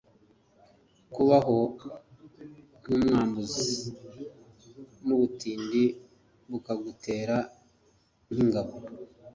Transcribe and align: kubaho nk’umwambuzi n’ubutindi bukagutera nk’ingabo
kubaho 1.13 1.57
nk’umwambuzi 2.79 3.73
n’ubutindi 5.05 5.83
bukagutera 6.49 7.37
nk’ingabo 8.31 8.73